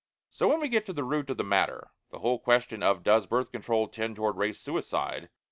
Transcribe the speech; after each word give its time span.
So, 0.31 0.47
when 0.47 0.59
we 0.59 0.67
get 0.67 0.87
to 0.87 0.93
the 0.93 1.03
root 1.03 1.29
of 1.29 1.37
the 1.37 1.43
matter, 1.43 1.91
the 2.09 2.17
whole 2.21 2.39
question 2.39 2.81
of 2.81 3.03
"Does 3.03 3.27
Birth 3.27 3.51
Control 3.51 3.87
tend 3.87 4.15
toward 4.15 4.35
Race 4.35 4.59
Suicide?" 4.59 5.29